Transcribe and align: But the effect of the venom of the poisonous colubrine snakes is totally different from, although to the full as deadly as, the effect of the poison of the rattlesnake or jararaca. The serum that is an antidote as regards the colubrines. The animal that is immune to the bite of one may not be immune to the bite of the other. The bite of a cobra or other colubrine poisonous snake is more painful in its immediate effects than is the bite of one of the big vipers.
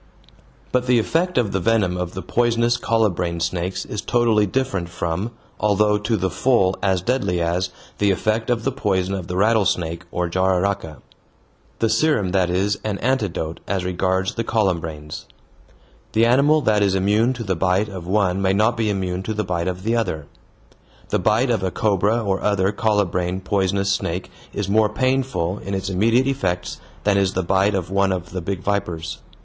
But 0.71 0.87
the 0.87 0.97
effect 0.97 1.37
of 1.37 1.51
the 1.51 1.59
venom 1.59 1.95
of 1.95 2.15
the 2.15 2.23
poisonous 2.23 2.75
colubrine 2.75 3.39
snakes 3.39 3.85
is 3.85 4.01
totally 4.01 4.47
different 4.47 4.89
from, 4.89 5.29
although 5.59 5.99
to 5.99 6.17
the 6.17 6.31
full 6.31 6.75
as 6.81 7.03
deadly 7.03 7.39
as, 7.39 7.69
the 7.99 8.09
effect 8.09 8.49
of 8.49 8.63
the 8.63 8.71
poison 8.71 9.13
of 9.13 9.27
the 9.27 9.37
rattlesnake 9.37 10.05
or 10.09 10.27
jararaca. 10.27 10.97
The 11.77 11.87
serum 11.87 12.31
that 12.31 12.49
is 12.49 12.79
an 12.83 12.97
antidote 12.97 13.59
as 13.67 13.85
regards 13.85 14.33
the 14.33 14.43
colubrines. 14.43 15.27
The 16.13 16.25
animal 16.25 16.61
that 16.61 16.81
is 16.81 16.95
immune 16.95 17.33
to 17.33 17.43
the 17.43 17.55
bite 17.55 17.87
of 17.87 18.07
one 18.07 18.41
may 18.41 18.53
not 18.53 18.75
be 18.77 18.89
immune 18.89 19.21
to 19.21 19.35
the 19.35 19.43
bite 19.43 19.67
of 19.67 19.83
the 19.83 19.95
other. 19.95 20.25
The 21.09 21.19
bite 21.19 21.51
of 21.51 21.61
a 21.61 21.69
cobra 21.69 22.23
or 22.23 22.41
other 22.41 22.71
colubrine 22.71 23.39
poisonous 23.41 23.91
snake 23.91 24.31
is 24.51 24.67
more 24.67 24.89
painful 24.89 25.59
in 25.59 25.75
its 25.75 25.91
immediate 25.91 26.25
effects 26.25 26.81
than 27.03 27.19
is 27.19 27.33
the 27.33 27.43
bite 27.43 27.75
of 27.75 27.91
one 27.91 28.11
of 28.11 28.31
the 28.31 28.41
big 28.41 28.61
vipers. 28.63 29.19